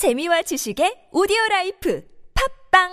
[0.00, 2.02] 재미와 지식의 오디오 라이프
[2.72, 2.88] 팝빵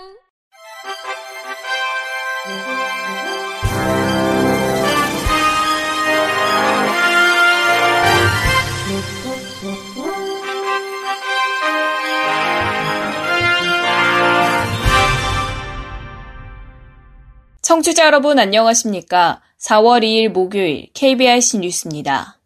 [17.62, 19.40] 청취자 여러분 안녕하십니까?
[19.58, 22.37] 4월 2일 목요일 KBIC 뉴스입니다.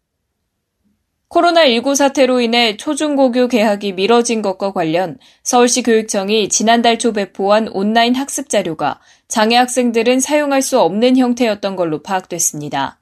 [1.33, 8.49] 코로나19 사태로 인해 초중고교 개학이 미뤄진 것과 관련 서울시 교육청이 지난달 초 배포한 온라인 학습
[8.49, 12.99] 자료가 장애 학생들은 사용할 수 없는 형태였던 걸로 파악됐습니다.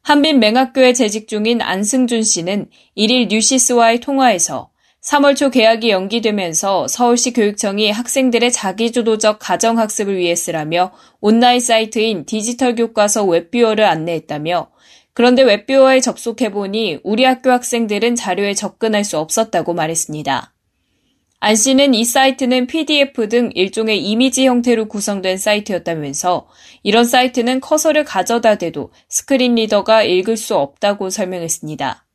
[0.00, 4.70] 한빛 맹학교에 재직 중인 안승준 씨는 1일 뉴시스와의 통화에서
[5.02, 13.24] 3월 초 개학이 연기되면서 서울시 교육청이 학생들의 자기주도적 가정학습을 위해 쓰라며 온라인 사이트인 디지털 교과서
[13.24, 14.70] web viewer를 안내했다며
[15.18, 20.54] 그런데 웹뷰어에 접속해보니 우리 학교 학생들은 자료에 접근할 수 없었다고 말했습니다.
[21.40, 26.46] 안 씨는 이 사이트는 PDF 등 일종의 이미지 형태로 구성된 사이트였다면서
[26.84, 32.06] 이런 사이트는 커서를 가져다 대도 screen reader가 읽을 수 없다고 설명했습니다.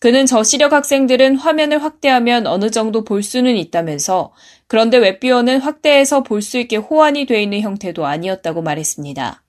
[0.00, 4.32] 그는 저시력 학생들은 화면을 확대하면 어느 정도 볼 수는 있다면서
[4.66, 9.43] 그런데 web viewer는 확대해서 볼 수 있게 호환이 되어 있는 형태도 아니었다고 말했습니다.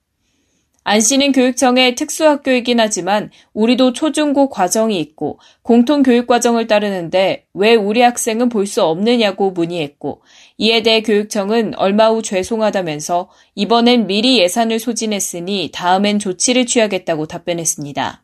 [0.88, 8.02] 안 씨는 교육청의 특수학교이긴 하지만 우리도 초중고 과정이 있고 공통 교육 과정을 따르는데 왜 우리
[8.02, 10.22] 학생은 볼 수 없느냐고 문의했고
[10.58, 18.22] 이에 대해 교육청은 얼마 후 죄송하다면서 이번엔 미리 예산을 소진했으니 다음엔 조치를 취하겠다고 답변했습니다.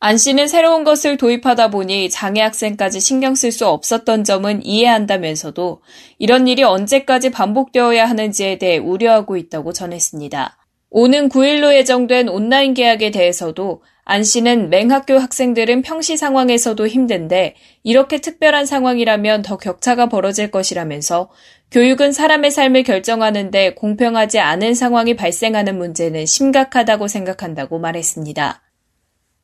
[0.00, 5.80] 안 씨는 새로운 것을 도입하다 보니 장애 학생까지 신경 쓸 수 없었던 점은 이해한다면서도
[6.18, 10.58] 이런 일이 언제까지 반복되어야 하는지에 대해 우려하고 있다고 전했습니다.
[10.96, 18.64] 오는 9일로 예정된 온라인 계약에 대해서도 안 씨는 맹학교 학생들은 평시 상황에서도 힘든데 이렇게 특별한
[18.64, 21.30] 상황이라면 더 격차가 벌어질 것이라면서
[21.72, 28.62] 교육은 사람의 삶을 결정하는데 공평하지 않은 상황이 발생하는 문제는 심각하다고 생각한다고 말했습니다.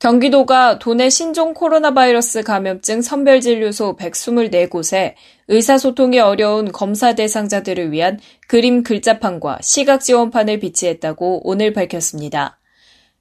[0.01, 5.13] 경기도가 도내 신종 코로나 바이러스 감염증 선별진료소 124곳에
[5.49, 8.19] 의사소통이 어려운 검사 대상자들을 위한
[8.49, 12.59] 그림 글자판과 시각 지원판을 비치했다고 오늘 밝혔습니다.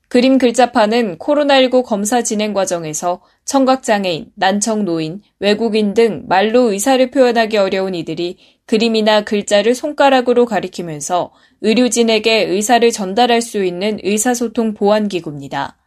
[0.08, 8.38] 그림 글자판은 코로나19 검사 진행 과정에서 청각장애인, 난청노인, 외국인 등 말로 의사를 표현하기 어려운 이들이
[8.68, 15.79] 그림이나 글자를 손가락으로 가리키면서 의료진에게 의사를 전달할 수 있는 의사소통 보완기구입니다.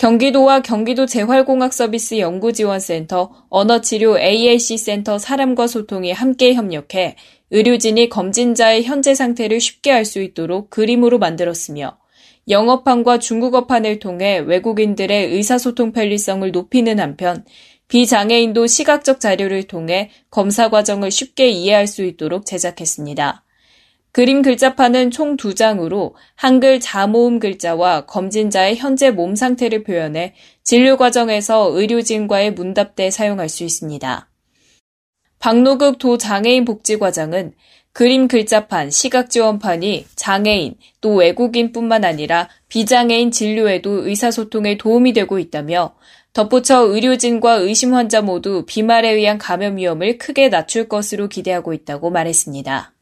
[0.00, 7.16] 경기도와 경기도 재활공학서비스 연구지원센터, 언어치료 AAC 센터 사람과 소통이 함께 협력해
[7.50, 11.98] 의료진이 검진자의 현재 상태를 쉽게 알 수 있도록 그림으로 만들었으며
[12.48, 17.44] 영어판과 중국어판을 통해 외국인들의 의사소통 편리성을 높이는 한편
[17.88, 23.44] 비장애인도 시각적 자료를 통해 검사 과정을 쉽게 이해할 수 있도록 제작했습니다.
[24.12, 30.34] 그림 글자판은 총 두 장으로 한글 자모음 글자와 검진자의 현재 몸 상태를 표현해
[30.64, 34.28] 진료 과정에서 의료진과의 문답대 사용할 수 있습니다.
[35.38, 37.54] 박노극 도 장애인 복지과장은
[37.92, 45.94] 그림 글자판, 시각 지원판이 장애인 또 외국인뿐만 아니라 비장애인 진료에도 의사소통에 도움이 되고 있다며
[46.32, 52.92] 덧붙여 의료진과 의심 환자 모두 비말에 의한 감염 위험을 크게 낮출 것으로 기대하고 있다고 말했습니다.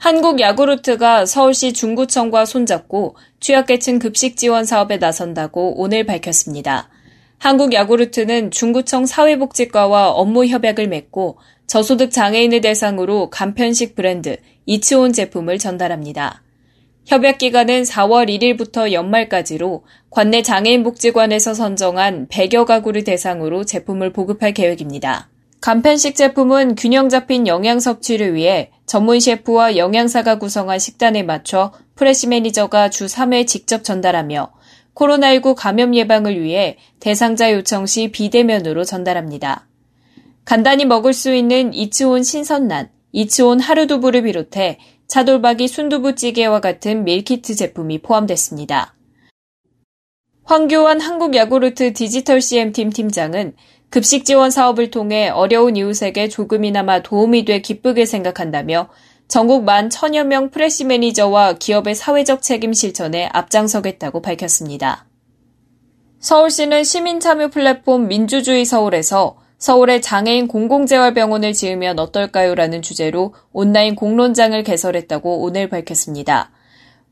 [0.00, 6.88] 한국 야구르트가 서울시 중구청과 손잡고 취약계층 급식 지원 사업에 나선다고 오늘 밝혔습니다.
[7.36, 16.42] 한국 야구르트는 중구청 사회복지과와 업무 협약을 맺고 저소득 장애인을 대상으로 간편식 브랜드 잇츠온 제품을 전달합니다.
[17.04, 25.29] 협약 기간은 4월 1일부터 연말까지로 관내 장애인 복지관에서 선정한 100여 가구를 대상으로 제품을 보급할 계획입니다.
[25.60, 32.88] 간편식 제품은 균형 잡힌 영양 섭취를 위해 전문 셰프와 영양사가 구성한 식단에 맞춰 프레시 매니저가
[32.88, 34.52] 주 3회 직접 전달하며
[34.94, 39.66] 코로나19 감염 예방을 위해 대상자 요청 시 비대면으로 전달합니다.
[40.46, 48.94] 간단히 먹을 수 있는 잇츠온 신선란, 잇츠온 하루두부를 비롯해 차돌박이 순두부찌개와 같은 밀키트 제품이 포함됐습니다.
[50.50, 53.54] 황교안 한국야구르트 디지털 CM팀 팀장은
[53.88, 58.88] 급식 지원 사업을 통해 어려운 이웃에게 조금이나마 도움이 돼 기쁘게 생각한다며
[59.28, 65.06] 전국 만 천여 명 프레시 매니저와 기업의 사회적 책임 실천에 앞장서겠다고 밝혔습니다.
[66.18, 72.56] 서울시는 시민참여 플랫폼 민주주의 서울에서 서울에 장애인 공공재활병원을 지으면 어떨까요?
[72.56, 76.50] 라는 주제로 온라인 공론장을 개설했다고 오늘 밝혔습니다.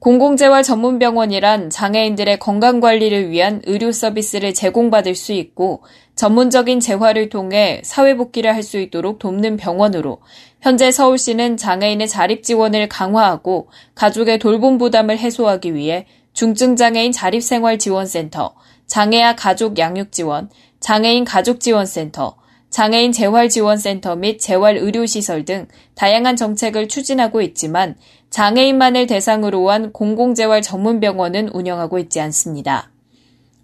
[0.01, 5.83] 공공재활 전문병원이란 장애인들의 건강관리를 위한 의료 서비스를 제공받을 수 있고
[6.15, 10.19] 전문적인 재활을 통해 사회복귀를 할 수 있도록 돕는 병원으로
[10.61, 18.55] 현재 서울시는 장애인의 자립 지원을 강화하고 가족의 돌봄 부담을 해소하기 위해 중증장애인 자립생활지원센터,
[18.87, 20.49] 장애아 가족 양육 지원,
[20.79, 22.37] 장애인 가족 지원센터,
[22.71, 27.97] 장애인 재활지원센터 및 재활의료시설 등 다양한 정책을 추진하고 있지만
[28.31, 32.91] 장애인만을 대상으로 한 공공재활 전문병원은 운영하고 있지 않습니다.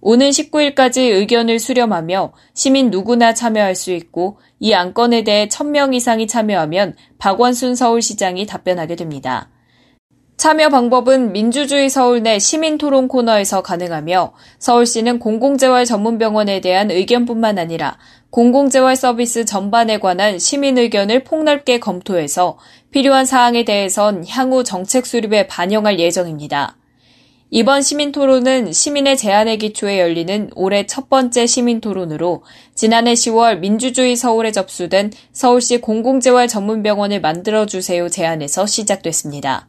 [0.01, 6.95] 오는 19일까지 의견을 수렴하며 시민 누구나 참여할 수 있고 이 안건에 대해 1000명 이상이 참여하면
[7.19, 9.50] 박원순 서울시장이 답변하게 됩니다.
[10.37, 17.97] 참여 방법은 민주주의 서울 내 시민 토론 코너에서 가능하며 서울시는 공공재활 전문병원에 대한 의견뿐만 아니라
[18.35, 22.59] 공공재활 서비스 전반에 관한 시민 의견을 폭넓게 검토해서
[22.91, 26.77] 필요한 사항에 대해선 향후 정책 수립에 반영할 예정입니다.
[27.51, 32.43] 이번 시민 토론은 시민의 제안의 기초에 열리는 올해 첫 번째 시민 토론으로
[32.75, 39.69] 지난해 10월 민주주의 서울에 접수된 서울시 공공재활 전문병원을 만들어주세요 제안에서 시작됐습니다.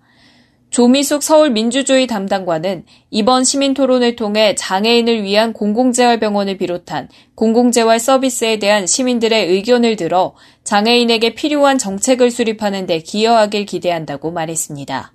[0.76, 9.52] 조미숙 서울민주주의 담당관은 이번 시민 토론을 통해 장애인을 위한 공공재활병원을 비롯한 공공재활 서비스에 대한 시민들의
[9.52, 10.36] 의견을 들어
[10.66, 15.14] 장애인에게 필요한 정책을 수립하는 데 기여하길 기대한다고 말했습니다.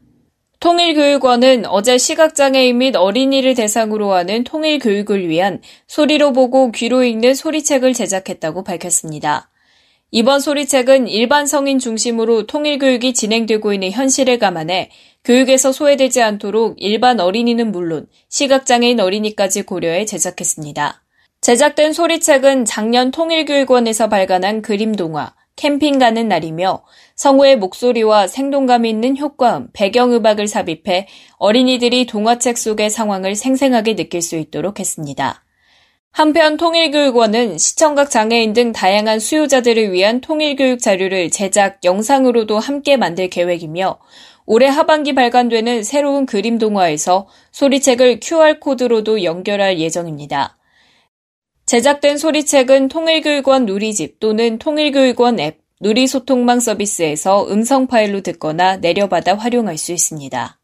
[0.60, 8.64] 통일교육원은 어제 시각장애인 및 어린이를 대상으로 하는 통일교육을 위한 소리로 보고 귀로 읽는 소리책을 제작했다고
[8.64, 9.50] 밝혔습니다.
[10.12, 14.90] 이번 소리책은 일반 성인 중심으로 통일교육이 진행되고 있는 현실을 감안해
[15.24, 21.02] 교육에서 소외되지 않도록 일반 어린이는 물론 시각장애인 어린이까지 고려해 제작했습니다.
[21.42, 26.82] 제작된 소리책은 작년 통일교육원에서 발간한 그림동화, 캠핑 가는 날이며
[27.16, 31.06] 성우의 목소리와 생동감 있는 효과음, 배경음악을 삽입해
[31.36, 35.44] 어린이들이 동화책 속의 상황을 생생하게 느낄 수 있도록 했습니다.
[36.12, 43.98] 한편 통일교육원은 시청각 장애인 등 다양한 수요자들을 위한 통일교육 자료를 제작 영상으로도 함께 만들 계획이며
[44.52, 50.58] 올해 하반기 발간되는 새로운 그림 동화에서 소리책을 QR코드로도 연결할 예정입니다.
[51.66, 59.92] 제작된 소리책은 통일교육원 누리집 또는 통일교육원 앱, 누리소통망 서비스에서 음성 파일로 듣거나 내려받아 활용할 수
[59.92, 60.58] 있습니다.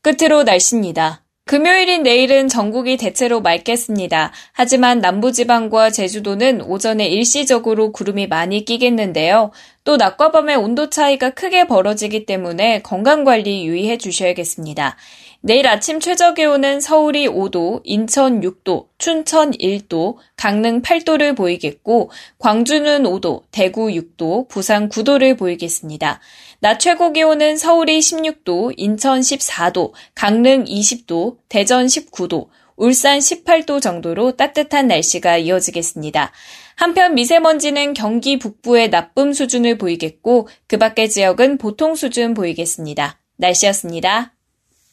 [0.00, 1.21] 끝으로 날씨입니다.
[1.44, 4.32] 금요일인 내일은 전국이 대체로 맑겠습니다.
[4.52, 9.50] 하지만 남부지방과 제주도는 오전에 일시적으로 구름이 많이 끼겠는데요.
[9.82, 14.96] 또 낮과 밤의 온도 차이가 크게 벌어지기 때문에 건강관리 유의해 주셔야겠습니다.
[15.40, 23.42] 내일 아침 최저 기온은 서울이 5도, 인천 6도, 춘천 1도, 강릉 8도를 보이겠고, 광주는 5도,
[23.50, 26.20] 대구 6도, 부산 9도를 보이겠습니다.
[26.62, 34.86] 낮 최고 기온은 서울이 16도, 인천 14도, 강릉 20도, 대전 19도, 울산 18도 정도로 따뜻한
[34.86, 36.30] 날씨가 이어지겠습니다.
[36.76, 43.18] 한편 미세먼지는 경기 북부의 나쁨 수준을 보이겠고 그 밖의 지역은 보통 수준 보이겠습니다.
[43.38, 44.32] 날씨였습니다.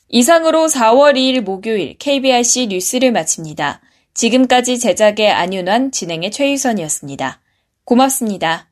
[0.07, 3.81] 이상으로 4월 2일 목요일 KBRC 뉴스를 마칩니다.
[4.15, 7.41] 지금까지 제작의 안윤환, 진행의 최유선이었습니다.
[7.85, 8.69] 고맙습니다.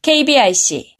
[0.00, 0.96] KBRC